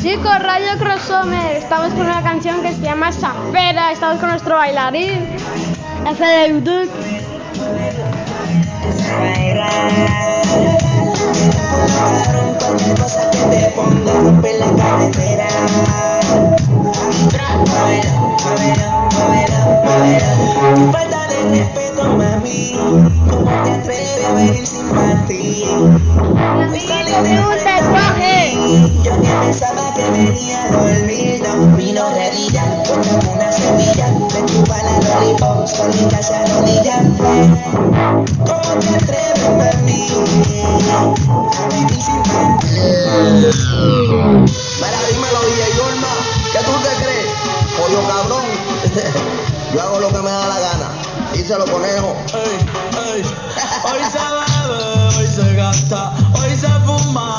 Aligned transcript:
Chicos, 0.00 0.38
Radio 0.40 0.78
Crossover, 0.78 1.56
estamos 1.56 1.92
con 1.94 2.02
una 2.02 2.22
canción 2.22 2.62
que 2.62 2.72
se 2.72 2.80
llama 2.80 3.12
Safera, 3.12 3.92
estamos 3.92 4.18
con 4.18 4.30
nuestro 4.30 4.56
bailarín, 4.56 5.26
F 6.06 6.24
de 6.24 6.48
YouTube 6.48 6.90
mami, 22.14 22.72
¿cómo 23.30 23.50
te 23.64 23.70
atreves 23.70 24.24
a 24.24 24.32
venir 24.34 24.66
sin 24.66 24.86
ti? 25.26 25.64
La 26.58 26.68
siguiente 26.72 27.12
pregunta 27.22 27.78
es 27.78 27.84
Yo 29.04 29.12
que 29.20 29.28
pensaba 29.40 29.94
que 29.94 30.10
venía 30.10 30.64
a 30.64 30.70
dormir, 30.70 31.42
no 31.42 31.76
vino 31.76 32.08
revilla, 32.10 32.82
como 32.86 33.32
una 33.32 33.52
semilla, 33.52 34.08
me 34.34 34.42
tuba 34.42 34.82
la 34.82 34.98
lollipop, 35.00 35.66
solita 35.66 36.22
se 36.22 36.34
arrodilla. 36.34 37.02
¿Cómo 38.44 38.78
te 38.80 38.88
atreves, 38.88 39.50
mami, 39.56 40.06
a 41.56 41.68
venir 41.68 42.02
sin 42.02 42.22
ti? 42.22 42.30
Mira, 44.78 44.98
dímelo, 45.10 45.40
DJ 45.46 45.80
Olma, 45.80 46.12
¿qué 46.52 46.58
tú 46.58 46.72
te 46.82 46.92
crees? 47.02 47.30
Pollo 47.76 48.00
cabrón, 48.08 48.44
yo 49.74 49.82
hago 49.82 50.00
lo 50.00 50.08
que 50.08 50.18
me 50.18 50.30
da 50.30 50.46
la 50.46 50.58
gana 50.60 51.15
díselo 51.46 51.64
conejo. 51.66 52.16
Hey, 52.32 52.58
hey. 52.90 53.22
Hoy 53.84 54.02
se 54.10 54.18
bebe, 54.18 55.16
hoy 55.16 55.26
se 55.28 55.54
gasta, 55.54 56.12
hoy 56.34 56.56
se 56.56 56.66
fuma. 56.84 57.35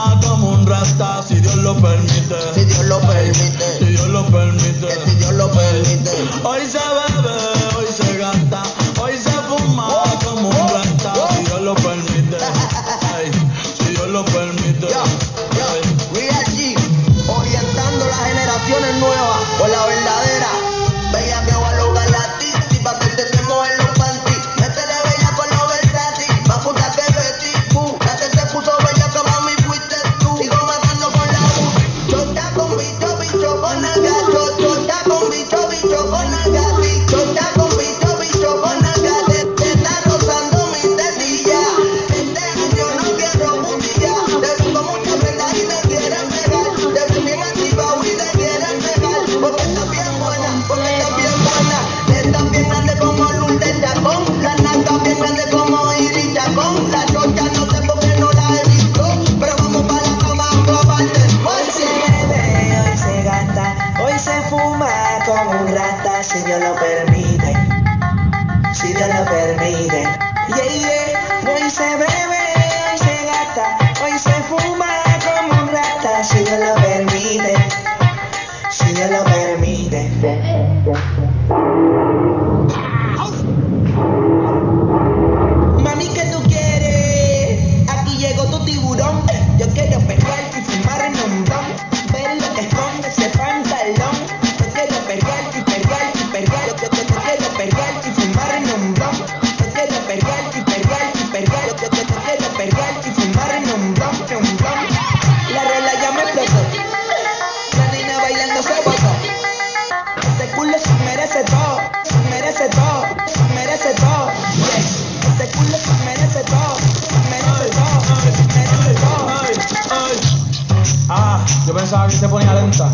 esa 121.87 122.05
vez 122.05 122.19
se 122.19 122.27
ponía 122.27 122.53
lenta. 122.53 122.89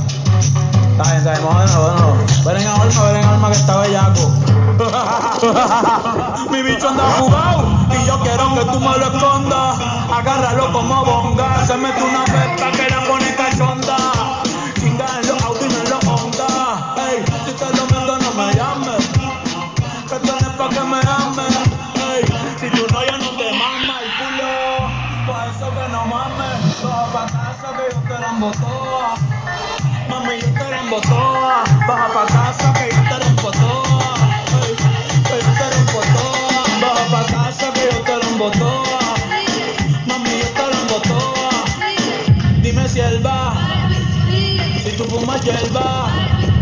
Está 0.91 1.03
bien, 1.03 1.17
está 1.17 1.31
bien, 1.31 1.43
bueno, 1.45 2.13
Ven 2.45 2.57
en 2.57 2.67
alma, 2.67 2.83
ven 2.83 3.15
en 3.15 3.25
alma 3.25 3.47
que 3.47 3.55
está 3.55 3.77
bellaco. 3.77 4.29
Mi 6.51 6.61
bicho 6.61 6.89
anda 6.89 7.03
jugado 7.17 7.63
y 7.89 8.05
yo 8.05 8.19
quiero 8.19 8.53
que 8.53 8.65
tú 8.65 8.79
me 8.79 8.95
lo 8.99 9.05
escondas. 9.07 9.79
Agárralo 10.13 10.71
como 10.71 11.05
bonga, 11.05 11.65
se 11.65 11.75
mete 11.75 12.03
una 12.03 12.23
pepa 12.25 12.69
que 12.71 12.87
la 12.87 13.01
pone 13.07 13.35
cachonda. 13.35 13.97
Chinga 14.79 15.07
en 15.21 15.27
los 15.27 15.43
autos 15.43 15.67
y 15.71 15.75
en 15.75 15.89
los 15.89 16.05
Honda. 16.05 16.93
Ey, 17.09 17.25
si 17.47 17.51
te 17.53 17.65
lo 17.75 17.85
meto 17.85 18.17
no 18.19 18.31
me 18.37 18.53
llames, 18.53 19.09
que 20.07 20.19
tú 20.19 20.27
no 20.39 20.51
pa' 20.55 20.69
que 20.69 20.81
me 20.81 20.99
ames. 20.99 21.57
Ey, 22.13 22.23
si 22.59 22.69
tú 22.69 22.85
no 22.93 23.03
yo 23.03 23.17
no 23.17 23.29
te 23.39 23.51
mama 23.57 24.01
el 24.03 24.09
culo, 24.19 24.53
pa' 25.25 25.47
eso 25.47 25.67
que 25.71 25.85
no 25.91 26.05
mames, 26.05 26.77
todo 26.79 27.05
pa' 27.11 27.25
casa 27.25 27.69
que 27.75 27.95
yo 27.95 28.01
te 28.01 28.82
baja 31.01 32.07
pa' 32.13 32.25
casa 32.27 32.73
que 32.73 32.93
yo 32.93 33.01
te 33.09 33.17
rompo 33.25 33.51
toa. 33.51 34.13
Baja 36.81 37.05
pa' 37.11 37.25
casa 37.25 37.73
que 37.73 37.83
yo 37.91 37.99
te 38.01 38.15
rompo. 38.19 38.51
Mami, 40.05 40.29
yo 40.39 40.49
te 40.57 40.65
rompo. 40.71 41.23
Dime 42.61 42.87
si 42.87 42.99
él 42.99 43.25
va, 43.25 43.53
si 44.83 44.91
tú 44.97 45.03
fumas 45.05 45.41
hierba. 45.41 46.52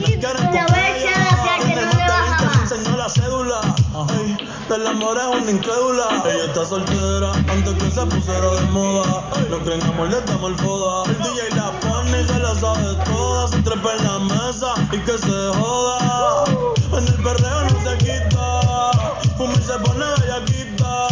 Con 0.00 0.10
le 0.10 0.64
voy 0.64 0.78
a 0.78 0.98
echar 0.98 1.16
ella. 1.16 1.18
la 1.18 1.42
piel 1.42 1.74
que 1.74 1.80
no 1.80 1.86
más 1.86 1.94
le 1.94 2.00
de 2.00 2.08
baja 2.08 2.36
20, 2.38 2.44
más. 2.44 2.56
me 2.56 2.62
enseñó 2.62 2.96
la 2.96 3.08
cédula. 3.08 3.60
Ay, 3.94 4.36
del 4.68 4.86
amor 4.86 5.16
es 5.18 5.42
una 5.42 5.50
incrédula. 5.50 6.22
Ella 6.26 6.44
está 6.44 6.64
soltera 6.64 7.32
antes 7.32 7.74
que 7.74 7.90
se 7.90 8.06
pusiera 8.06 8.50
de 8.54 8.62
moda. 8.66 9.24
No 9.50 9.58
creen 9.60 9.82
amor, 9.82 10.08
le 10.08 10.20
damos 10.22 10.50
el 10.50 10.58
foda. 10.58 11.10
El 11.10 11.18
DJ 11.18 11.56
la 11.56 11.70
pone 11.80 12.20
y 12.20 12.26
se 12.26 12.38
la 12.38 12.54
sabe 12.54 12.94
toda. 13.04 13.48
Se 13.48 13.62
trepa 13.62 13.94
en 13.96 14.04
la 14.04 14.18
mesa 14.20 14.74
y 14.92 14.98
que 14.98 15.18
se 15.18 15.58
joda. 15.58 16.44
En 16.92 17.06
el 17.06 17.22
perreo 17.22 17.64
no 17.64 17.90
se 17.90 17.98
quita. 17.98 18.90
Fuma 19.36 19.54
y 19.54 19.62
se 19.62 19.78
pone 19.78 20.04
bellaquita. 20.20 21.08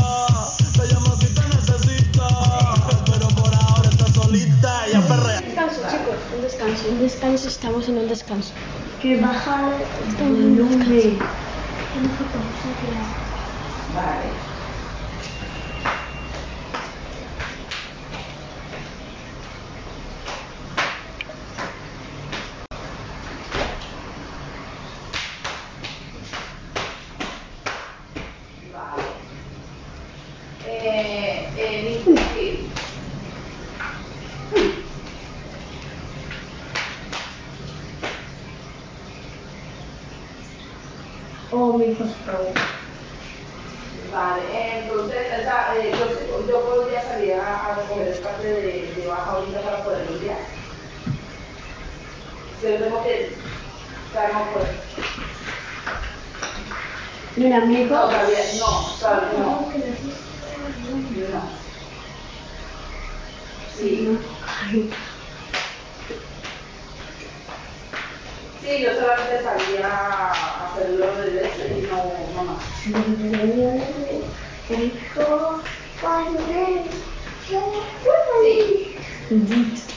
Se 0.74 0.86
llama 0.88 1.10
si 1.18 1.26
te 1.26 1.42
necesita. 1.48 2.28
Pero 3.06 3.28
por 3.28 3.54
ahora 3.54 3.88
está 3.88 4.06
solita. 4.12 4.86
Ella 4.86 5.00
perrea. 5.06 5.40
Descanso, 5.40 5.80
chicos, 5.90 6.16
un 6.34 6.42
descanso, 6.42 6.88
un 6.90 6.98
descanso, 7.00 7.48
estamos 7.48 7.88
en 7.88 7.98
un 7.98 8.08
descanso. 8.08 8.52
Que 9.06 9.14
baja 9.20 9.78
Estamos 10.02 10.40
en 10.40 10.60
un 10.60 10.90
descanso. 10.90 12.26
Eh, 30.66 31.52
eh, 31.56 32.02
Nicky. 32.04 32.70
Oh, 41.52 41.78
mi 41.78 41.94
costado. 41.94 42.50
Vale, 44.12 44.82
entonces, 44.82 45.18
o 45.38 45.42
sea, 45.42 45.76
eh, 45.78 45.92
yo, 45.92 46.46
yo 46.46 46.64
podría 46.64 47.02
salir 47.02 47.34
a, 47.34 47.66
a 47.66 47.74
recoger 47.76 48.08
el 48.08 48.18
parte 48.18 48.46
de, 48.46 48.94
de 48.94 49.06
baja 49.06 49.15
ahorita 49.26 49.60
para 49.60 49.84
poder 49.84 50.10
limpiar. 50.10 50.38
Yo 52.62 52.78
tengo 52.78 53.02
que 53.02 53.36
estar 54.06 54.32
más 54.32 54.50
fuerte. 54.50 54.76
Mira, 57.36 57.60
mi 57.66 57.82
hijo. 57.82 57.94
No, 57.94 58.00
todavía, 58.08 58.38
no, 58.58 58.86
todavía 58.98 59.38
no. 59.38 59.72
No. 61.30 61.42
Sí. 63.76 64.08
Sí, 68.62 68.82
yo 68.82 68.94
solamente 68.94 69.42
salía 69.42 69.86
a 69.86 70.66
hacerlo 70.66 71.14
de 71.16 71.42
este 71.46 71.78
y 71.78 71.82
no, 71.82 71.96
no 72.34 72.44
más. 72.44 72.62
Sí. 78.42 78.85
El 79.28 79.40
viernes 79.40 79.96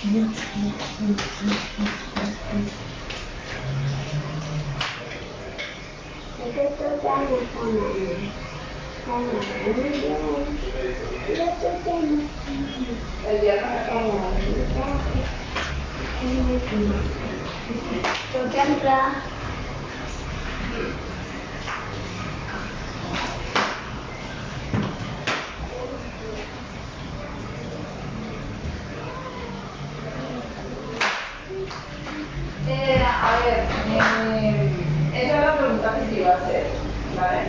Eh, 32.67 33.03
a 33.03 33.39
ver, 33.39 33.67
eh, 33.87 34.71
esa 35.13 35.39
es 35.39 35.45
la 35.45 35.57
pregunta 35.57 35.95
que 35.95 36.05
te 36.07 36.21
iba 36.21 36.31
a 36.31 36.37
hacer, 36.37 36.67
¿vale? 37.15 37.41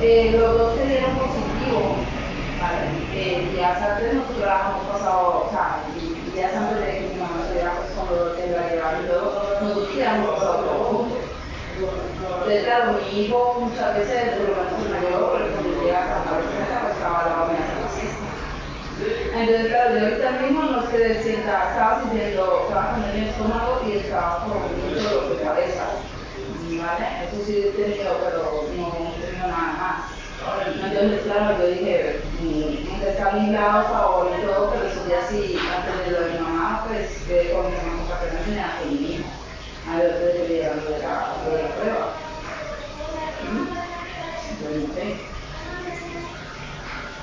Eh, 0.00 0.36
los 0.38 0.58
dos 0.58 0.76
se 0.76 0.86
dieron 0.86 1.18
positivo, 1.18 1.96
¿vale? 2.60 2.88
Eh, 3.14 3.48
días 3.52 3.80
antes 3.80 4.14
nosotros 4.14 4.44
habíamos 4.44 4.86
pasado, 4.86 5.46
o 5.46 5.50
sea, 5.50 5.82
días 6.34 6.54
antes 6.54 6.80
de 6.80 6.92
que 6.92 7.08
mi 7.08 7.20
mamá 7.20 7.44
se 7.48 7.54
diera 7.54 7.72
pues, 7.76 7.90
cuando 7.96 8.36
se 8.36 8.50
la 8.50 8.68
llevaron 8.68 9.04
y 9.04 9.08
todo, 9.08 9.58
nosotros 9.60 9.96
ya 9.96 10.16
hemos 10.16 10.30
pasado 10.30 10.54
todo 10.58 10.84
juntos. 10.84 11.18
Entonces, 11.78 12.64
claro, 12.64 12.92
mi 12.92 13.20
hijo 13.20 13.56
muchas 13.60 13.94
veces, 13.96 14.36
por 14.36 14.48
lo 14.48 14.56
menos 14.56 14.90
mayor, 14.90 15.50
cuando 15.52 15.82
llega 15.82 16.04
a 16.04 16.08
casa, 16.08 16.30
pues 16.34 16.94
estaba 16.96 17.24
la 17.24 17.56
siesta. 17.56 17.87
Entonces, 19.34 19.66
claro, 19.66 19.98
yo 19.98 20.04
ahorita 20.06 20.30
mismo 20.42 20.62
no 20.62 20.90
sé 20.90 20.98
decir, 20.98 21.34
estaba, 21.40 22.00
sintiendo, 22.02 22.66
estaba 22.68 22.92
con 22.92 23.04
el 23.04 23.28
estómago 23.28 23.80
y 23.86 23.98
estaba 23.98 24.44
con 24.44 24.58
mucho 24.58 25.08
dolor 25.08 25.36
de 25.36 25.44
cabeza. 25.44 25.84
¿Vale? 26.78 27.06
Eso 27.26 27.44
sí 27.44 27.58
he 27.58 27.70
tenido, 27.72 28.18
pero 28.24 28.64
no 28.76 29.14
he 29.16 29.26
tenido 29.26 29.48
nada 29.48 29.72
más. 29.78 30.18
Entonces, 30.84 31.22
claro, 31.24 31.58
yo 31.58 31.66
dije, 31.66 32.20
mm, 32.40 32.90
aunque 32.90 33.10
está 33.10 33.32
mi 33.32 33.50
lado, 33.50 33.88
favor 33.88 34.30
y 34.38 34.46
todo, 34.46 34.70
pero 34.70 34.86
esos 34.86 35.06
días 35.06 35.26
sí, 35.28 35.58
antes 35.76 36.06
de 36.06 36.12
lo 36.12 36.26
de 36.26 36.32
mi 36.32 36.38
mamá, 36.38 36.84
pues, 36.88 37.08
que 37.26 37.52
con 37.52 37.66
mi 37.66 37.76
mamá 37.76 38.04
se 38.44 38.50
me 38.50 38.60
hace 38.60 38.84
mi 38.86 39.14
hijo. 39.14 39.24
A 39.90 39.96
ver, 39.96 40.12
ustedes 40.12 40.48
que 40.48 40.48
le 40.48 40.62
la, 40.62 40.74
lo 41.44 41.56
de 41.56 41.62
la 41.62 41.68
prueba. 41.74 42.12
¿Mm? 43.52 43.78
Yo 44.62 44.86
no 44.86 44.94
sé. 44.94 45.16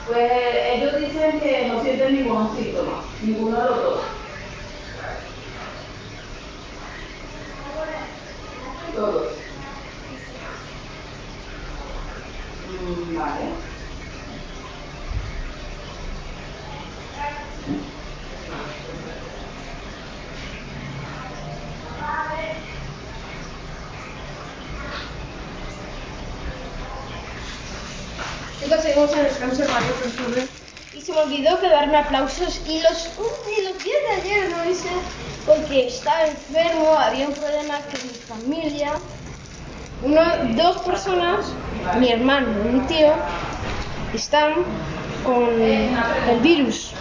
Pues 0.08 0.65
ellos 0.86 1.02
dicen 1.02 1.40
que 1.40 1.68
no 1.68 1.82
sienten 1.82 2.14
ningún 2.14 2.56
síntoma, 2.56 3.04
ninguno 3.22 3.58
de 3.58 3.70
los 3.70 3.84
dos. 3.84 4.02
Todos. 8.94 9.34
Mm, 12.68 13.16
vale. 13.16 13.66
Chicos, 28.60 28.82
seguimos 28.82 29.12
en 29.14 29.20
el 29.20 29.26
descanso 29.26 29.62
de 29.62 29.68
varios 29.68 29.98
personas. 29.98 30.50
Y 30.96 31.02
se 31.02 31.12
me 31.12 31.25
olvidó 31.36 31.60
que 31.60 31.70
darme 31.70 31.98
aplausos 31.98 32.62
y 32.68 32.82
los, 32.82 33.10
y 33.58 33.62
los 33.64 33.84
días 33.84 33.98
de 34.10 34.22
ayer 34.22 34.50
no 34.50 34.70
hice 34.70 34.90
porque 35.46 35.88
estaba 35.88 36.28
enfermo, 36.28 36.98
había 36.98 37.28
un 37.28 37.36
problema 37.36 37.80
con 37.92 38.08
mi 38.08 38.20
familia. 38.28 38.94
Uno, 40.04 40.22
dos 40.56 40.78
personas, 40.80 41.54
mi 42.00 42.10
hermano 42.10 42.48
y 42.70 42.74
mi 42.74 42.80
tío, 42.88 43.14
están 44.14 44.54
con 45.24 45.60
el 45.60 46.40
virus. 46.42 46.94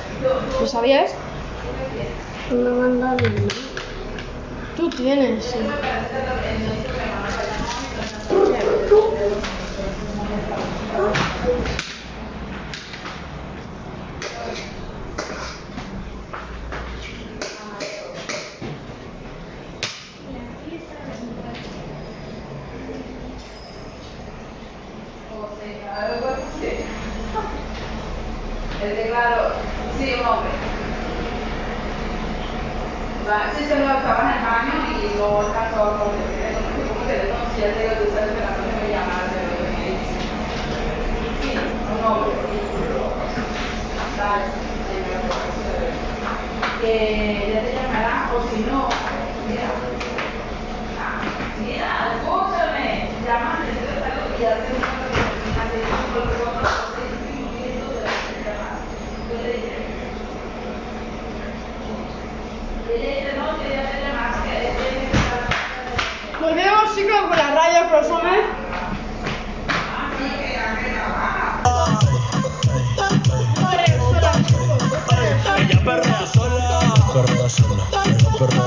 ¿Lo 0.60 0.66
sabías? 0.66 1.14
No 2.50 2.70
manda 2.70 3.16
Tú 4.76 4.90
tienes. 4.90 5.44
sí. 5.44 5.58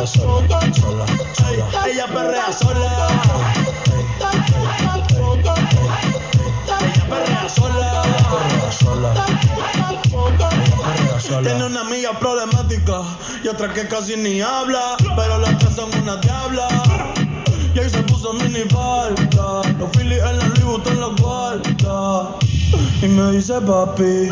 Sola. 0.07 0.73
Sola. 0.73 1.05
Sola. 1.33 1.85
Ella 1.85 2.07
perrea 2.07 2.51
sola. 2.53 2.91
Ella 6.79 7.05
perrea 7.09 7.49
sola. 7.49 8.03
Perrea 8.33 8.71
sola. 11.19 11.41
Tiene 11.41 11.65
una 11.65 11.81
amiga 11.81 12.17
problemática 12.19 13.01
y 13.43 13.47
otra 13.47 13.73
que 13.73 13.87
casi 13.87 14.15
ni 14.15 14.41
habla, 14.41 14.95
pero 15.15 15.37
las 15.39 15.57
tres 15.59 15.75
son 15.75 15.89
una 16.01 16.15
diabla. 16.17 16.67
Y 17.75 17.79
ahí 17.79 17.89
se 17.89 18.01
puso 18.03 18.33
mini 18.33 18.61
falta, 18.69 19.61
los 19.77 19.89
Phillies 19.91 20.23
en 20.23 20.37
la 20.37 20.45
Louis 20.45 20.63
Vuitton 20.63 20.99
los 20.99 21.15
guarda. 21.17 22.29
Y 23.01 23.07
me 23.07 23.31
dice 23.33 23.59
papi, 23.61 24.29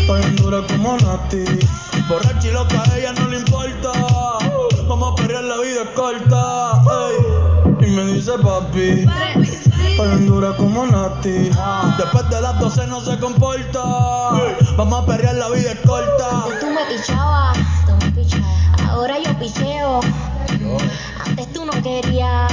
Estoy 0.00 0.22
en 0.22 0.36
dura 0.36 0.62
como 0.68 0.96
Nati. 0.98 1.44
Borracha 2.08 2.48
y 2.48 2.52
loca, 2.52 2.82
ella 2.96 3.12
no 3.12 3.28
le. 3.28 3.33
Vamos 5.14 5.20
a 5.20 5.26
pelear, 5.26 5.44
la 5.44 5.56
vida 5.58 5.82
es 5.82 5.88
corta. 5.90 6.82
Y 7.80 7.86
me 7.90 8.04
dice 8.06 8.32
papi. 8.42 9.06
Estoy 9.40 10.10
en 10.10 10.26
dura 10.26 10.56
como 10.56 10.86
Nati. 10.86 11.50
Después 11.98 12.30
de 12.30 12.40
las 12.40 12.58
12 12.58 12.86
no 12.88 13.00
se 13.00 13.16
comporta. 13.20 13.82
Vamos 14.76 15.02
a 15.02 15.06
perrear, 15.06 15.36
la 15.36 15.50
vida 15.50 15.72
es 15.72 15.78
corta. 15.86 16.46
Tú 16.46 16.66
tú 16.66 16.72
me 16.72 16.84
pichabas. 16.86 17.58
Ahora 18.88 19.18
yo 19.20 19.38
picheo. 19.38 20.00
Antes 21.24 21.52
tú 21.52 21.64
no 21.64 21.72
querías. 21.80 22.52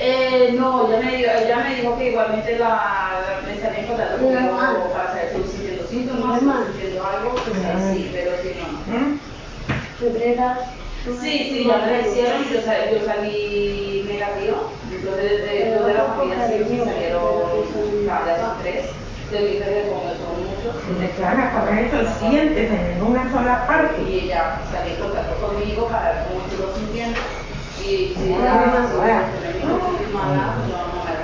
Eh, 0.00 0.52
no, 0.52 0.88
ya 0.90 1.00
me, 1.00 1.16
dijo, 1.16 1.30
ella 1.32 1.56
me 1.64 1.74
dijo 1.74 1.96
que 1.98 2.10
igualmente 2.10 2.56
la, 2.58 3.42
me 3.44 3.54
estaría 3.54 3.80
encontrando 3.80 4.18
Mi 4.18 4.34
conmigo 4.34 4.54
hermana. 4.54 4.90
para 4.92 5.08
saber 5.10 5.30
si 5.30 5.44
sintiendo 5.44 5.84
síntomas, 5.86 6.24
Mi 6.42 6.48
hermana. 6.48 6.66
sintiendo 6.66 7.04
algo, 7.04 7.44
pues 7.44 7.64
ahí 7.64 7.80
sí, 7.80 8.10
pero 8.14 8.36
si 8.36 8.54
no. 8.54 8.84
Febrera. 9.98 10.74
Sí, 11.04 11.38
sí, 11.50 11.66
ya 11.66 11.78
me 11.78 11.92
lo 11.92 12.00
hicieron, 12.00 12.48
yo, 12.50 12.60
sal- 12.60 12.90
yo 12.92 13.00
salí 13.00 14.04
negativo, 14.08 14.80
los 15.02 15.16
de, 15.16 15.22
de, 15.22 15.70
de 15.84 15.94
la 15.94 16.04
familia 16.04 16.46
sí 16.48 16.64
sí 16.64 16.78
salieron 16.80 17.24
de 18.24 18.32
esos 18.32 18.58
tres, 18.58 19.00
yo 19.30 19.38
dije 19.42 19.58
que 19.64 19.84
muchos, 20.68 21.00
Declara 21.00 21.52
correcto 21.52 21.96
sientes 22.18 22.70
en 22.70 23.02
una 23.02 23.30
sola 23.30 23.66
parte. 23.66 24.02
y 24.02 24.20
ella 24.20 24.60
salió 24.70 24.94
conmigo 25.40 25.88
para 25.88 26.12
ver 26.12 26.24
cómo 26.28 26.40
estoy 26.44 26.58
lo 26.66 26.74
sintiendo, 26.74 27.20
y 27.80 28.14
si 28.14 28.32
mi 28.32 29.78
confirmada, 29.78 30.54
yo 30.68 30.76
no 30.76 31.04
la 31.04 31.20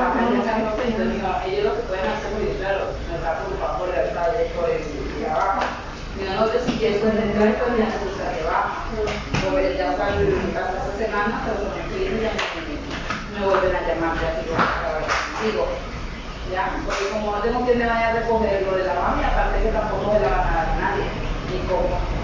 a 0.00 0.18
en 0.18 0.64
entonces 0.88 1.14
digo, 1.14 1.28
ellos 1.46 1.64
lo 1.64 1.76
que 1.76 1.82
pueden 1.82 2.06
hacer, 2.06 2.30
porque 2.32 2.56
claro, 2.58 2.84
me 3.08 3.16
está 3.16 3.38
preocupado 3.38 3.78
por 3.78 3.88
el 3.88 4.08
por 4.56 4.70
el 4.70 4.80
trabajo. 5.24 5.60
Mira, 6.16 6.34
no 6.36 6.46
sé 6.46 6.60
si 6.64 6.78
quieres 6.78 7.02
entrar 7.02 7.58
me 7.74 7.84
gusta 7.84 8.30
que 8.30 8.44
baja. 8.44 8.86
Como 9.44 9.58
ya 9.58 9.96
salí 9.96 10.24
de 10.24 10.30
mi 10.30 10.52
casa 10.52 10.78
esta 10.78 10.96
semana, 10.96 11.42
pero 11.44 11.56
con 11.58 11.74
me, 11.74 12.30
me 13.34 13.46
vuelven 13.46 13.76
a 13.76 13.80
llamar, 13.82 14.14
ya 14.22 14.30
digo, 14.40 14.56
digo, 15.42 15.93
ya, 16.52 16.80
porque 16.84 17.08
como 17.12 17.32
no 17.32 17.42
tengo 17.42 17.64
quien 17.64 17.78
me 17.78 17.86
vaya 17.86 18.08
a 18.08 18.12
recoger 18.12 18.62
lo 18.62 18.76
de 18.76 18.84
la 18.84 18.94
mami, 18.94 19.24
aparte 19.24 19.62
que 19.62 19.68
tampoco 19.68 20.12
se 20.12 20.20
la 20.20 20.28
van 20.28 20.48
a 20.48 20.54
dar 20.54 20.76
nadie, 20.78 21.04
ni 21.50 21.58
cómo. 21.68 22.14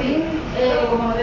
Sí, 0.00 0.24
eh, 0.56 0.86
como 0.90 1.04
no 1.04 1.14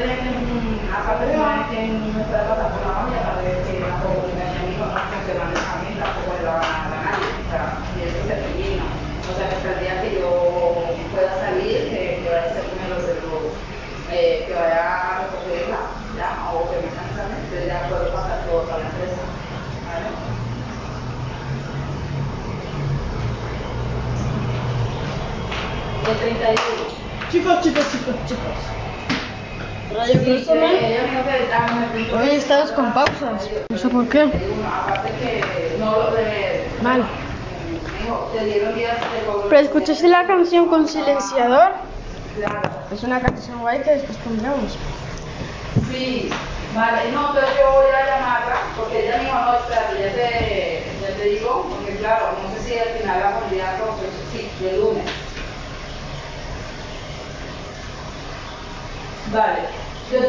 aparte 0.94 1.26
de 1.26 1.86
en 1.86 2.14
nuestra 2.14 2.48
casa 2.48 2.70
por 2.70 2.82
la 2.86 2.94
mami, 2.94 3.16
aparte 3.18 3.48
de 3.48 3.62
que 3.64 3.80
tampoco 3.82 4.28
me 4.36 4.68
dijo 4.68 4.86
no 4.86 5.00
funcionan 5.10 5.50
a 5.50 5.76
mí, 5.82 5.90
tampoco 6.00 6.36
le 6.38 6.46
van 6.46 6.58
a 6.58 6.68
dar 6.68 6.94
a 6.94 7.04
nadie, 7.06 7.30
o 7.42 7.50
sea, 7.50 7.80
y 7.96 8.02
eso 8.04 8.20
se 8.28 8.36
termina. 8.36 8.86
O 9.30 9.34
sea, 9.38 9.50
que 9.50 9.56
hasta 9.56 9.74
el 9.74 9.80
día 9.80 10.02
que 10.02 10.20
yo 10.20 10.30
pueda 11.12 11.34
salir, 11.40 11.78
El 11.78 12.24
31. 12.24 12.98
Chicos, 26.08 27.62
chicos, 27.62 27.84
chicos, 27.92 28.16
chicos. 28.28 28.56
Radio 29.94 30.22
el 30.22 30.48
Hoy 32.14 32.30
estamos 32.30 32.72
con 32.72 32.94
pausas. 32.94 33.50
No 33.68 33.78
sé 33.78 33.90
por 33.90 34.08
qué. 34.08 34.32
Cobro. 39.26 39.50
Pero 39.50 39.62
escuchaste 39.62 40.08
la 40.08 40.26
canción 40.26 40.68
con 40.68 40.88
silenciador. 40.88 41.72
Claro. 42.38 42.70
Es 42.90 43.04
una 43.04 43.20
canción 43.20 43.60
guay 43.60 43.82
que 43.82 43.92
después 43.92 44.18
pondremos. 44.20 44.78
Sí, 45.92 46.30
vale, 46.74 47.12
no, 47.12 47.28
entonces 47.36 47.52
yo 47.60 47.70
voy 47.74 47.92
a 47.92 48.06
llamarla, 48.06 48.56
porque 48.78 49.06
ella 49.06 49.18
me 49.18 49.26
dijo, 49.26 49.40
no, 49.40 49.56
espérate, 49.56 50.00
ya 50.00 50.14
te, 50.14 50.84
ya 51.02 51.18
te 51.18 51.24
digo, 51.32 51.68
porque 51.70 51.98
claro, 51.98 52.28
no 52.42 52.56
sé 52.56 52.64
si 52.64 52.80
al 52.80 52.98
final 52.98 53.20
la 53.20 53.40
pondría 53.42 53.74
entonces, 53.74 54.10
sí, 54.32 54.50
el 54.66 54.80
lunes. 54.80 55.04
Vale, 59.32 59.60
yo, 60.12 60.20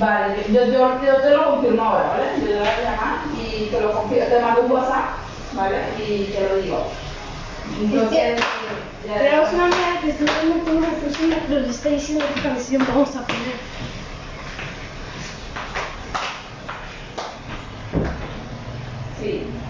vale, 0.00 0.44
yo, 0.52 0.64
yo, 0.66 1.00
yo 1.02 1.20
te 1.22 1.30
lo 1.30 1.50
confirmo 1.50 1.82
ahora, 1.82 2.08
¿vale? 2.08 2.24
Yo 2.40 2.46
te 2.46 2.58
voy 2.58 2.68
a 2.68 2.80
llamar 2.82 3.18
y 3.38 3.66
te 3.70 3.80
lo 3.80 3.92
confirmo, 3.92 4.26
te 4.26 4.40
mando 4.40 4.62
un 4.62 4.72
WhatsApp, 4.72 5.10
¿vale? 5.52 5.76
Y 6.06 6.24
te 6.24 6.40
lo 6.40 6.56
digo. 6.56 6.92
Entonces, 7.80 8.38
ya- 9.06 9.18
Tenemos 9.18 9.52
una 9.52 9.64
amiga 9.66 10.00
que 10.02 10.12
hablando 10.12 10.64
con 10.64 10.76
una 10.78 10.90
persona 10.90 11.36
que 11.46 11.54
nos 11.54 11.68
está 11.68 11.88
diciendo 11.90 12.24
qué 12.34 12.40
canción 12.42 12.84
vamos 12.88 13.14
a 13.16 13.26
poner. 13.26 13.60
Sí. 19.18 19.65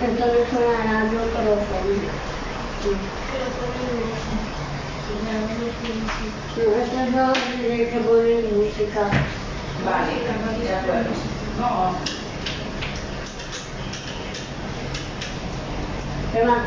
Entonces 0.00 0.48
suena 0.50 1.00
algo 1.02 1.20
pero 1.32 1.54
No, 6.56 6.62
esto 6.76 6.98
no 7.12 7.32
tiene 7.60 7.90
que 7.90 7.98
poner 8.00 8.44
música. 8.52 9.02
Vale, 9.84 10.12
de 10.64 10.74
acuerdo. 10.74 11.10
No, 11.60 11.94
¿Qué 16.32 16.42
más? 16.42 16.66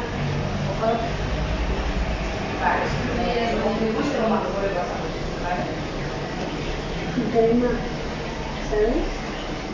vale, 2.61 2.85
eh, 3.19 3.55
lo 3.57 3.63
confirmo 3.63 3.99
y 3.99 4.03
te 4.09 4.17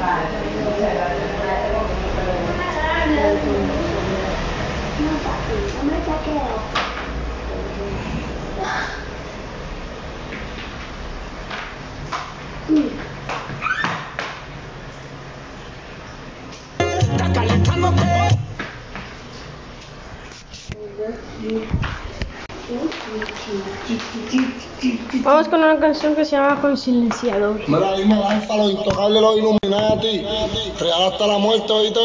no 0.00 0.06
estaría 17.26 17.60
Vamos 25.22 25.48
con 25.48 25.60
una 25.60 25.78
canción 25.78 26.14
que 26.14 26.24
se 26.24 26.36
llama 26.36 26.60
Con 26.60 26.76
silenciador. 26.76 27.60
Mira, 27.66 27.94
dime, 27.96 28.16
lanza 28.16 28.56
los 28.56 28.72
intocables, 28.72 29.20
los 29.20 29.36
Illuminati. 29.36 30.24
Real 30.78 31.12
hasta 31.12 31.26
la 31.26 31.38
muerte, 31.38 31.72
oíste. 31.72 32.00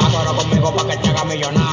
Agora 0.00 0.32
conmigo 0.36 0.74
pa' 0.74 0.86
que 0.86 0.96
te 0.98 1.08
haga 1.08 1.24
millonario. 1.24 1.65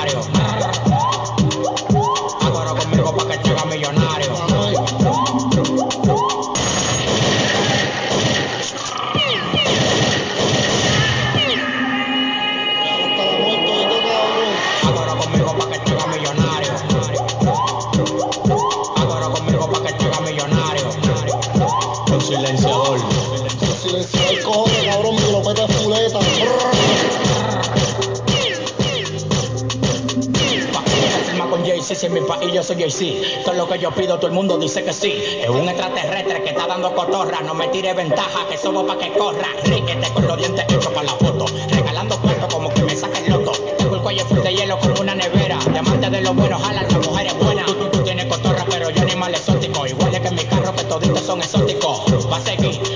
Si 32.03 32.07
en 32.07 32.13
mi 32.15 32.21
país 32.21 32.51
yo 32.51 32.61
soy 32.61 32.75
Jay-Z. 32.75 33.43
Todo 33.45 33.55
lo 33.55 33.69
que 33.69 33.79
yo 33.79 33.89
pido, 33.91 34.17
todo 34.17 34.27
el 34.27 34.33
mundo 34.33 34.57
dice 34.57 34.83
que 34.83 34.91
sí. 34.91 35.23
Es 35.41 35.49
un 35.49 35.69
extraterrestre 35.69 36.43
que 36.43 36.49
está 36.49 36.67
dando 36.67 36.93
cotorra. 36.93 37.39
No 37.41 37.53
me 37.53 37.69
tire 37.69 37.93
ventaja, 37.93 38.45
que 38.49 38.57
subo 38.57 38.85
pa' 38.85 38.97
que 38.97 39.13
corra. 39.13 39.47
Riquete 39.63 40.11
con 40.13 40.27
los 40.27 40.37
dientes 40.37 40.65
hechos 40.67 40.87
para 40.87 41.03
la 41.03 41.13
foto. 41.13 41.45
Regalando 41.69 42.19
cuarto 42.19 42.47
como 42.49 42.73
que 42.73 42.83
me 42.83 42.93
saca 42.93 43.19
el 43.19 43.31
loto. 43.31 43.53
Tengo 43.77 43.95
el 43.95 44.01
cuello 44.01 44.25
full 44.25 44.39
de 44.39 44.53
hielo 44.53 44.77
como 44.79 44.99
una 44.99 45.15
nevera. 45.15 45.57
Diamante 45.71 46.09
de 46.09 46.21
los 46.21 46.35
buenos, 46.35 46.61
jalan 46.61 46.87
las 46.91 47.07
mujeres 47.07 47.39
buenas. 47.39 47.65
Tú, 47.67 48.03
tienes 48.03 48.25
cotorra, 48.25 48.65
pero 48.69 48.89
yo 48.89 49.01
animal 49.01 49.33
exótico. 49.33 49.87
Igual 49.87 50.13
es 50.13 50.19
que 50.19 50.31
mi 50.31 50.43
carro, 50.43 50.75
que 50.75 50.83
toditos 50.83 51.21
son 51.21 51.39
exóticos. 51.39 52.29
Va 52.29 52.35
a 52.35 52.41
seguir 52.41 52.92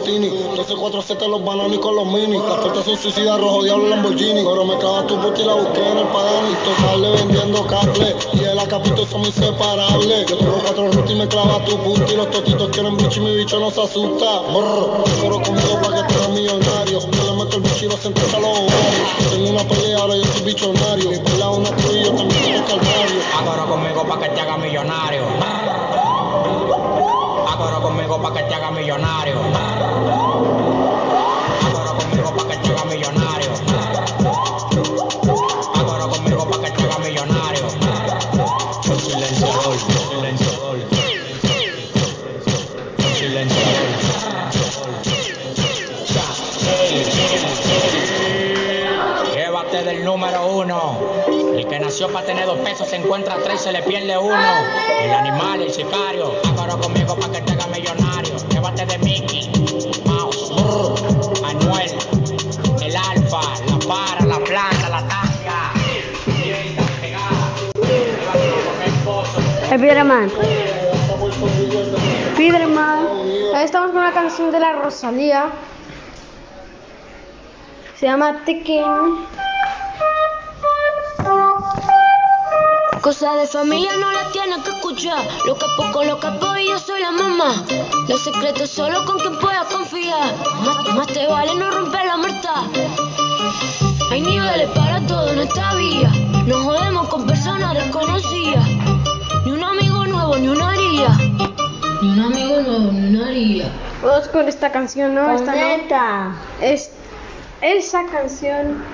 Agostini. 0.00 0.28
Entonces 0.28 0.76
4Z 0.76 1.28
los 1.28 1.44
bananos 1.44 1.74
y 1.74 1.78
con 1.78 1.94
los 1.94 2.06
mini. 2.06 2.38
Las 2.38 2.58
puertas 2.58 2.84
son 2.84 2.96
suicidas, 2.96 3.40
rojo 3.40 3.62
diablo 3.62 3.88
Lamborghini. 3.88 4.44
Pero 4.44 4.64
me 4.64 4.78
clavas 4.78 5.06
tu 5.06 5.16
puta 5.20 5.40
y 5.40 5.44
la 5.44 5.54
busqué 5.54 5.88
en 5.88 5.98
el 5.98 6.06
Pagani. 6.06 6.54
Tocarle 6.64 7.10
vendiendo 7.10 7.66
cable. 7.66 8.16
Y 8.32 8.44
el 8.44 8.58
acapito 8.58 9.06
son 9.06 9.24
inseparables. 9.24 10.26
Yo 10.26 10.36
tengo 10.36 10.58
cuatro 10.62 10.90
rutas 10.90 11.10
y 11.10 11.14
me 11.14 11.28
clavas 11.28 11.64
tu 11.64 11.76
puta. 11.78 12.12
Y 12.12 12.16
los 12.16 12.30
totitos 12.30 12.68
quieren 12.70 12.96
bicho 12.96 13.20
y 13.20 13.24
mi 13.24 13.36
bicho 13.36 13.60
no 13.60 13.70
se 13.70 13.82
asusta. 13.82 14.40
Brr, 14.52 15.04
pero 15.20 15.42
conmigo 15.42 15.80
para 15.82 16.06
que 16.06 16.14
tú 16.14 16.30
millonario. 16.32 17.00
Yo 17.00 17.24
le 17.24 17.44
meto 17.44 17.56
el 17.56 17.62
bicho 17.62 17.84
y 17.84 17.88
lo 17.88 17.96
sento 17.96 18.20
a 18.20 18.40
los 18.40 18.58
ovarios. 18.58 19.30
Tengo 19.30 19.50
una 19.50 19.64
pelea, 19.64 19.98
ahora 19.98 20.16
yo 20.16 20.24
soy 20.24 20.42
bichonario. 20.42 21.10
Mi 21.10 21.18
pelea 21.18 21.50
una 21.50 21.70
cruz 21.70 21.92
y 21.92 22.04
yo 22.04 22.12
también 22.12 22.42
soy 22.42 22.78
calvario. 22.78 23.20
Adoro 23.38 23.66
conmigo 23.68 24.04
para 24.04 24.22
que 24.22 24.34
te 24.34 24.40
haga 24.40 24.56
millonario. 24.56 25.24
Ahora 27.60 27.78
conmigo 27.78 28.18
para 28.22 28.36
que 28.36 28.42
te 28.48 28.54
haga 28.54 28.70
millonario. 28.70 29.38
Ahora 31.74 31.92
conmigo 31.92 32.34
para 32.34 32.48
que 32.48 32.56
te 32.56 32.68
haga 32.70 32.84
millonario. 32.86 33.79
Tener 52.30 52.46
dos 52.46 52.60
pesos 52.60 52.86
se 52.86 52.94
encuentra 52.94 53.38
tres 53.42 53.60
se 53.60 53.72
le 53.72 53.82
pierde 53.82 54.16
uno. 54.16 54.52
El 55.02 55.10
animal, 55.10 55.62
el 55.62 55.72
sicario. 55.72 56.32
Agarra 56.48 56.76
conmigo 56.76 57.16
para 57.16 57.32
que 57.32 57.40
te 57.40 57.52
haga 57.52 57.66
millonario. 57.66 58.36
Llévate 58.50 58.86
de 58.86 58.98
Mickey, 58.98 59.50
Mouse, 60.04 60.52
brr, 60.54 60.94
el 62.84 62.96
alfa, 62.96 63.40
la 63.66 63.78
para, 63.88 64.26
la 64.26 64.38
planta, 64.44 64.88
la 64.88 65.08
tanga. 65.08 65.72
Spiderman. 69.66 70.30
Spiderman. 72.34 73.06
Ahí 73.56 73.64
estamos 73.64 73.90
con 73.90 73.98
una 73.98 74.12
canción 74.12 74.52
de 74.52 74.60
la 74.60 74.72
Rosalía. 74.74 75.46
Se 77.98 78.06
llama 78.06 78.44
Tekken. 78.44 79.49
Cosa 83.10 83.34
de 83.34 83.46
familia 83.48 83.90
no 83.96 84.08
la 84.12 84.30
tienes 84.30 84.58
que 84.58 84.70
escuchar. 84.70 85.26
Lo 85.44 85.58
capo 85.58 85.90
con 85.90 86.06
lo 86.06 86.20
capo 86.20 86.46
y 86.56 86.68
yo 86.68 86.78
soy 86.78 87.00
la 87.00 87.10
mamá. 87.10 87.64
Los 88.06 88.22
secretos 88.22 88.70
solo 88.70 89.04
con 89.04 89.18
quien 89.18 89.36
puedas 89.36 89.66
confiar. 89.66 90.32
Más, 90.64 90.94
más 90.94 91.08
te 91.08 91.26
vale 91.26 91.56
no 91.56 91.72
romper 91.72 92.06
la 92.06 92.16
muerta. 92.18 92.62
Hay 94.12 94.20
niveles 94.20 94.70
para 94.76 95.04
todo 95.08 95.32
en 95.32 95.40
esta 95.40 95.74
vía. 95.74 96.08
No 96.46 96.62
jodemos 96.62 97.08
con 97.08 97.26
personas 97.26 97.74
desconocidas. 97.74 98.64
Ni 99.44 99.50
un 99.50 99.64
amigo 99.64 100.06
nuevo, 100.06 100.36
ni 100.36 100.48
una 100.48 100.70
haría. 100.70 101.08
Ni 102.02 102.12
un 102.12 102.20
amigo 102.20 102.60
nuevo, 102.62 102.92
ni 102.92 103.08
una 103.08 103.26
haría. 103.26 103.72
Vamos 104.04 104.28
con 104.28 104.46
esta 104.46 104.70
canción, 104.70 105.16
¿no? 105.16 105.32
Esta 105.32 105.52
no. 105.52 105.60
Neta. 105.60 106.36
Es 106.60 106.92
esa 107.60 108.06
canción. 108.06 108.84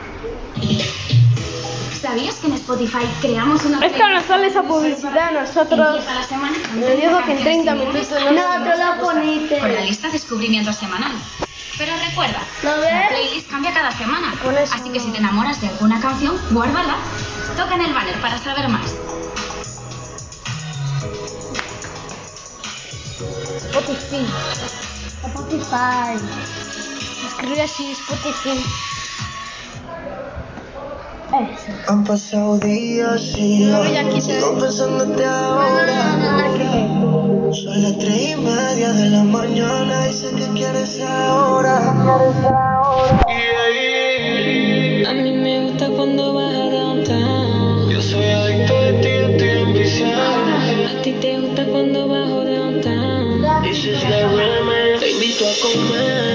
¿Sabías 2.06 2.36
que 2.36 2.46
en 2.46 2.52
Spotify 2.52 3.04
creamos 3.20 3.64
una 3.64 3.84
Esta 3.84 4.08
no 4.08 4.22
sale 4.22 4.46
esa 4.46 4.62
publicidad, 4.62 5.32
nosotros. 5.32 6.04
La 6.04 6.22
semana. 6.22 6.56
Digo 6.72 7.24
que 7.24 7.32
en 7.32 7.42
30 7.42 7.74
minutos 7.74 8.10
no 8.12 8.30
No, 8.30 8.76
lo 8.76 9.04
poniste. 9.04 9.58
Con 9.58 9.74
la 9.74 9.80
lista 9.80 10.08
descubrimiento 10.10 10.72
semanal. 10.72 11.10
Pero 11.76 11.92
recuerda, 12.08 12.38
¿Lo 12.62 12.76
la 12.80 13.08
playlist 13.08 13.50
cambia 13.50 13.74
cada 13.74 13.90
semana. 13.90 14.32
Así 14.72 14.88
que 14.90 15.00
si 15.00 15.10
te 15.10 15.18
enamoras 15.18 15.60
de 15.60 15.66
alguna 15.66 16.00
canción, 16.00 16.40
guárdala. 16.52 16.94
Toca 17.56 17.74
en 17.74 17.86
el 17.86 17.92
banner 17.92 18.20
para 18.20 18.38
saber 18.38 18.68
más. 18.68 18.94
Spotify. 23.72 24.26
Spotify. 25.24 26.24
Escribe 27.26 27.62
así, 27.62 27.90
Spotify. 27.90 28.64
Eso. 31.26 31.72
Han 31.88 32.04
pasado 32.04 32.58
días 32.58 33.34
y 33.36 33.66
yo 33.66 34.20
sigo 34.20 34.58
pensándote 34.58 35.24
ahora. 35.24 36.02
Son 37.52 37.82
las 37.82 37.98
tres 37.98 38.30
y 38.30 38.36
media 38.36 38.92
de 38.92 39.10
la 39.10 39.24
mañana 39.24 40.08
y 40.08 40.12
sé 40.12 40.30
que 40.30 40.46
quieres 40.54 41.00
ahora. 41.02 41.78
A 45.08 45.12
mí 45.14 45.32
me 45.32 45.64
gusta 45.66 45.88
cuando 45.90 46.34
vas 46.34 46.54
a 46.54 46.70
downtown. 46.70 47.90
Yo 47.90 48.00
soy 48.00 48.24
adicto 48.24 48.80
de 48.82 48.92
ti, 48.94 49.08
estoy 49.08 49.48
enviciado. 49.48 50.44
A 50.88 51.02
ti 51.02 51.12
te 51.12 51.40
gusta 51.40 51.64
cuando 51.66 52.08
bajo 52.08 52.44
downtown. 52.44 53.62
This 53.62 53.84
is 53.84 54.00
the 54.00 54.28
remix. 54.28 55.00
Te 55.00 55.10
invito 55.10 55.44
a 55.44 55.54
comer. 55.60 56.25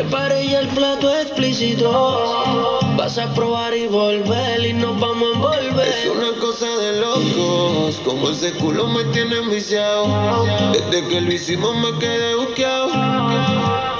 Prepare 0.00 0.48
ya 0.48 0.60
el 0.60 0.68
plato 0.68 1.14
explícito. 1.14 2.80
Vas 2.96 3.18
a 3.18 3.34
probar 3.34 3.76
y 3.76 3.86
volver 3.86 4.64
y 4.64 4.72
nos 4.72 4.98
vamos 4.98 5.28
a 5.28 5.58
envolver. 5.60 5.88
Es 5.88 6.06
una 6.06 6.40
cosa 6.40 6.66
de 6.78 7.00
locos. 7.00 8.00
Como 8.02 8.30
ese 8.30 8.52
culo 8.52 8.88
me 8.88 9.04
tiene 9.12 9.36
enviciado. 9.36 10.46
Desde 10.72 11.06
que 11.06 11.20
lo 11.20 11.30
hicimos 11.30 11.76
me 11.76 11.98
quedé 11.98 12.34
buqueado. 12.34 12.88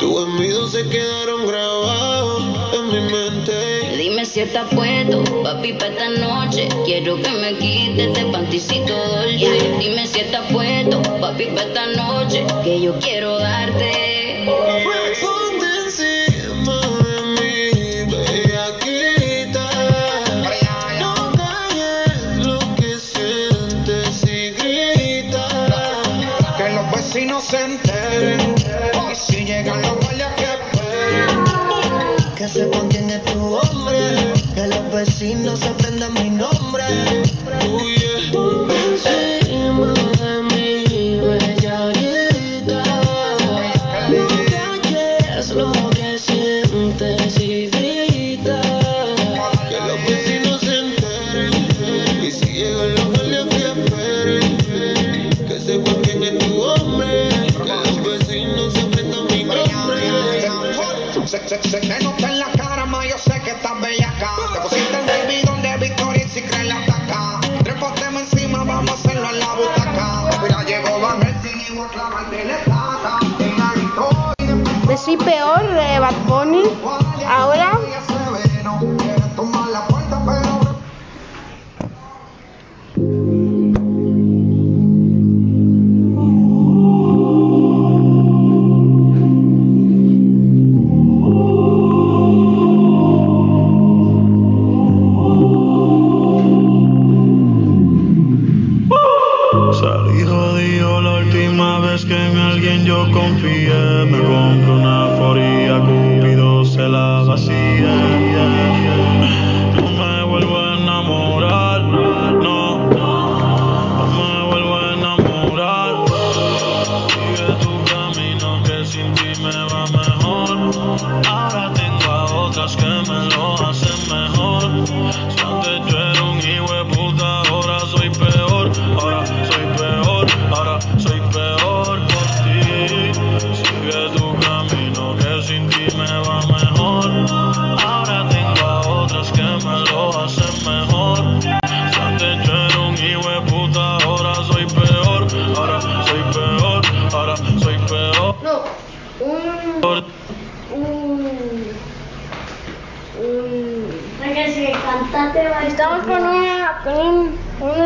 Tus 0.01 0.23
envidios 0.25 0.73
se 0.73 0.89
quedaron 0.89 1.47
grabados 1.47 2.45
en 2.73 2.87
mi 2.89 3.13
mente. 3.13 3.97
Dime 3.99 4.25
si 4.25 4.41
estás 4.41 4.73
puesto, 4.75 5.23
papi, 5.43 5.75
para 5.75 5.93
esta 5.93 6.09
noche. 6.09 6.69
Quiero 6.87 7.17
que 7.21 7.31
me 7.31 7.59
quites 7.59 8.07
este 8.07 8.25
panticito 8.25 8.95
dolce. 8.97 9.77
Dime 9.79 10.07
si 10.07 10.21
estás 10.21 10.51
puesto, 10.51 11.03
papi, 11.21 11.45
para 11.45 11.67
esta 11.67 11.87
noche. 11.89 12.47
Que 12.65 12.81
yo 12.81 12.99
quiero 13.01 13.39
darte. 13.39 14.00
Que 32.61 32.99
es 32.99 33.25
tu 33.25 33.55
hombre. 33.55 34.35
Que 34.55 34.67
los 34.67 34.93
vecinos 34.93 35.61
se 35.61 35.71
Soy 75.05 75.17
peor 75.17 75.63
de 75.63 75.99
Bad 75.99 76.15
Bunny. 76.27 76.63
Ahora. 77.27 77.80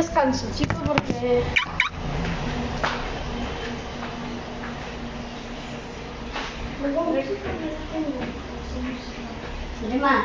Descanso, 0.04 0.46
chicos, 0.54 0.76
porque. 0.86 1.42
Además, 9.86 10.24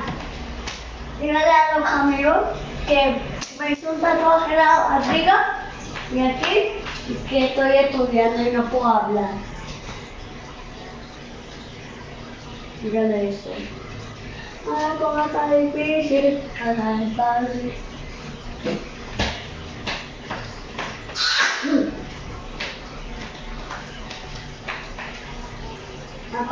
dígale 1.21 1.45
a 1.45 1.79
los 1.79 1.89
amigos 1.89 2.37
que 2.87 3.21
me 3.59 3.71
hizo 3.71 3.91
un 3.91 4.01
tatuaje 4.01 4.57
arriba 4.57 5.33
y 6.13 6.19
aquí 6.19 6.71
y 7.07 7.13
que 7.29 7.45
estoy 7.45 7.71
estudiando 7.77 8.41
y 8.41 8.51
no 8.51 8.69
puedo 8.69 8.87
hablar. 8.87 9.31
Dígale 12.83 13.29
eso. 13.29 13.49
Ay, 14.65 14.97
cómo 14.99 15.25
está 15.25 15.55
difícil. 15.55 16.39
Ay, 16.63 17.11
está 17.11 17.41
difícil. 17.41 17.98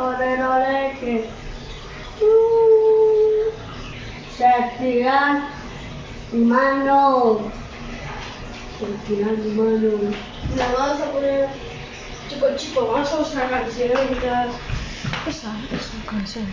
Uh, 0.00 0.14
se 4.36 4.46
estiran 4.46 5.48
mi 6.30 6.44
mano. 6.44 7.50
Se 8.78 8.84
estiran 8.94 9.42
mi 9.42 9.50
mano. 9.60 10.14
La 10.56 10.72
vamos 10.72 11.00
a 11.00 11.10
poner. 11.10 11.48
Chico, 12.28 12.46
chico, 12.56 12.86
vamos 12.92 13.12
a 13.12 13.16
buscar 13.16 13.50
canciones. 13.50 13.98
Esa, 15.26 15.52
esa 15.72 16.06
canción. 16.08 16.46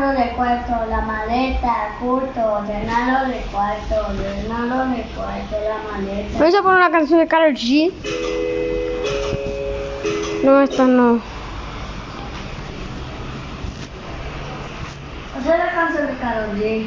Llenarlo 0.00 0.18
de 0.18 0.30
cuarto, 0.30 0.72
la 0.88 1.02
maleta, 1.02 1.94
culto, 2.00 2.64
llenarlo 2.66 3.28
de 3.28 3.40
cuarto, 3.52 4.12
llenarlo 4.14 4.96
de 4.96 5.02
cuarto, 5.14 5.56
la 5.68 5.92
maleta. 5.92 6.38
Vamos 6.38 6.54
a 6.54 6.62
poner 6.62 6.76
una 6.78 6.90
canción 6.90 7.20
de 7.20 7.28
Karol 7.28 7.52
G. 7.52 7.92
No, 10.42 10.62
esta 10.62 10.86
no. 10.86 11.20
Esa 15.38 15.52
es 15.52 15.58
la 15.58 15.70
canción 15.70 16.06
de 16.06 16.14
Karol 16.14 16.56
G. 16.56 16.86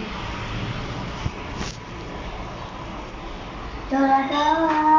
Todo 3.91 4.05
acaba. 4.05 4.92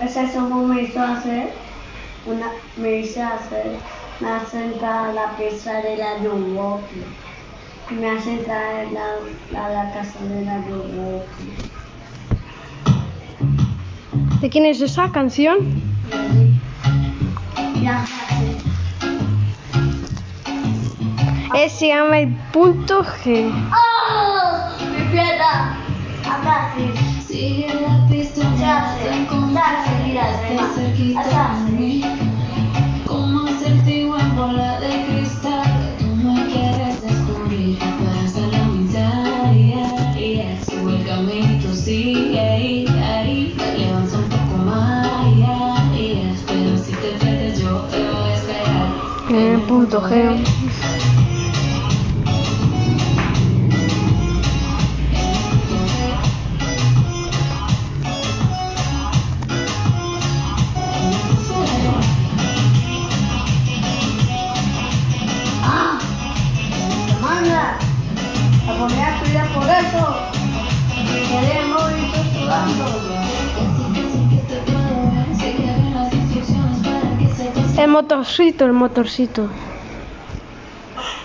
Ese 0.00 0.32
somos 0.32 0.68
me 0.68 0.82
hizo 0.82 1.00
hacer, 1.02 1.52
una, 2.26 2.46
me 2.76 2.98
hizo 2.98 3.22
hacer, 3.22 3.76
me 4.20 4.28
acerca 4.30 5.04
a 5.08 5.12
la 5.12 5.36
pieza 5.36 5.74
de 5.82 5.96
la 5.96 6.18
Milwaukee. 6.18 7.04
Me 7.90 8.10
acerca 8.10 8.52
a 8.54 8.84
la, 8.84 9.64
a 9.64 9.68
la 9.70 9.92
casa 9.92 10.18
de 10.24 10.44
la 10.44 10.58
Milwaukee. 10.58 11.54
¿De 14.40 14.50
quién 14.50 14.66
es 14.66 14.80
esa 14.80 15.10
canción? 15.10 15.58
Ya, 17.82 18.04
Eh, 21.56 21.68
se 21.68 21.86
llama 21.88 22.18
el 22.18 22.34
punto 22.52 23.04
G. 23.04 23.48
¡Oh! 23.70 24.70
Mi 24.90 25.04
pierna. 25.12 25.76
Acá 26.28 26.74
Sigue 27.44 27.74
la 27.74 28.06
mí. 31.72 32.02
Como 33.06 33.46
bola 34.34 34.80
de 34.80 35.04
cristal, 35.04 35.94
tú 35.98 36.06
me 36.06 36.46
quieres 36.46 37.02
descubrir. 37.02 37.78
Sigue 41.74 42.40
ahí, 42.40 42.86
ahí. 42.88 43.56
Un 44.14 44.28
poco 44.30 44.56
más, 44.64 45.26
si 46.78 46.92
te 46.92 47.52
yo 47.60 47.80
te 47.90 47.98
voy 48.10 48.30
a 48.30 48.34
esperar. 48.34 49.66
Punto 49.66 50.00
G. 50.00 50.53
motorcito, 78.34 78.64
el 78.64 78.72
motorcito. 78.72 79.48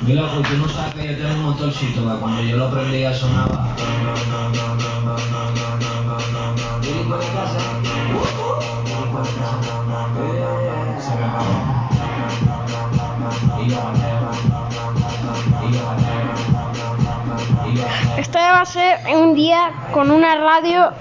Mira, 0.01 0.29
pues 0.31 0.47
tú 0.47 0.57
no 0.57 0.69
sabes 0.69 0.93
que 0.93 1.07
yo 1.07 1.17
tengo 1.17 1.39
un 1.39 1.41
motorcito 1.41 2.01
que 2.01 2.19
cuando 2.19 2.41
yo 2.43 2.57
lo 2.57 2.69
prendía 2.69 3.11
sonaba. 3.11 3.75
Esto 18.19 18.37
va 18.37 18.61
a 18.61 18.65
ser 18.65 18.99
un 19.15 19.33
día 19.33 19.71
con 19.93 20.11
una 20.11 20.35
radio. 20.35 20.91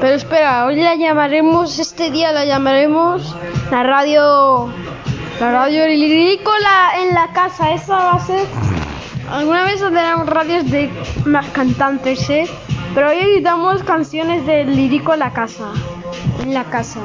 Pero 0.00 0.14
espera, 0.14 0.66
hoy 0.66 0.76
la 0.76 0.94
llamaremos, 0.94 1.78
este 1.80 2.10
día 2.10 2.30
la 2.30 2.44
llamaremos 2.44 3.34
la 3.70 3.82
radio. 3.82 4.70
La 5.40 5.52
radio 5.52 5.86
lirícola 5.86 7.00
en 7.00 7.14
la 7.14 7.32
casa. 7.32 7.72
Esa 7.72 7.96
va 7.96 8.12
a 8.12 8.20
ser. 8.20 8.46
Alguna 9.30 9.64
vez 9.64 9.80
tendremos 9.80 10.26
radios 10.26 10.70
de 10.70 10.90
más 11.24 11.46
cantantes, 11.48 12.28
¿eh? 12.28 12.46
Pero 12.94 13.08
hoy 13.08 13.20
editamos 13.20 13.82
canciones 13.82 14.44
de 14.44 14.64
lírico 14.64 15.14
en 15.14 15.20
la 15.20 15.32
casa. 15.32 15.72
En 16.42 16.52
la 16.52 16.64
casa. 16.64 17.00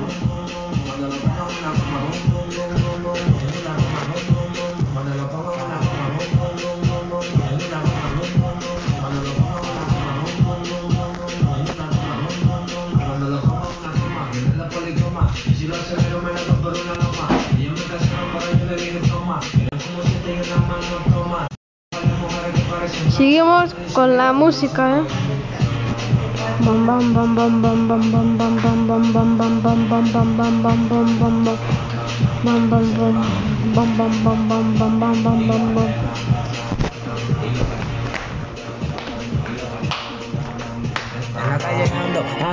Seguimos 23.16 23.74
con 23.94 24.18
la 24.18 24.34
música, 24.34 25.00
¿eh? 25.00 25.04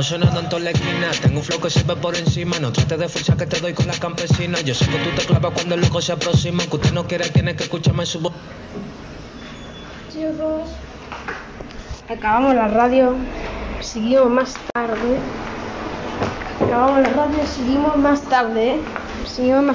Estamos 0.00 0.30
sonando 0.30 0.56
en 0.56 0.64
la 0.64 0.70
esquina, 0.70 1.10
tengo 1.20 1.40
un 1.40 1.44
flow 1.44 1.60
que 1.60 1.68
se 1.68 1.82
ve 1.82 1.94
por 1.94 2.16
encima, 2.16 2.58
no 2.58 2.72
trates 2.72 2.98
de 2.98 3.06
forzar 3.06 3.36
que 3.36 3.44
te 3.44 3.60
doy 3.60 3.74
con 3.74 3.86
las 3.86 4.00
campesinas, 4.00 4.64
yo 4.64 4.74
sé 4.74 4.86
que 4.86 4.96
tú 4.96 5.10
te 5.14 5.26
clavas 5.26 5.52
cuando 5.52 5.74
el 5.74 5.82
loco 5.82 6.00
se 6.00 6.12
aproxima, 6.12 6.64
que 6.64 6.76
usted 6.76 6.92
no 6.92 7.06
quiere, 7.06 7.28
tiene 7.28 7.54
que 7.54 7.64
escucharme 7.64 8.06
su 8.06 8.18
voz. 8.18 8.32
Chicos, 10.10 10.70
Acabamos 12.08 12.54
la 12.54 12.68
radio, 12.68 13.14
seguimos 13.82 14.30
más 14.30 14.54
tarde. 14.72 15.18
Acabamos 16.64 17.02
la 17.02 17.10
radio, 17.10 17.46
seguimos 17.46 17.96
más 17.98 18.22
tarde. 18.22 18.76
¿eh? 18.76 18.80
Seguimos 19.26 19.62
más 19.64 19.68